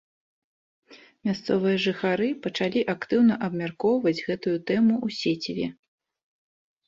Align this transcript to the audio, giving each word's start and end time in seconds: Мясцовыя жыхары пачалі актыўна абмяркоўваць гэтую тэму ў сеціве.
Мясцовыя 1.27 1.77
жыхары 1.85 2.29
пачалі 2.45 2.81
актыўна 2.93 3.33
абмяркоўваць 3.47 4.15
гэтую 4.29 4.57
тэму 4.71 4.95
ў 5.05 5.19
сеціве. 5.19 5.67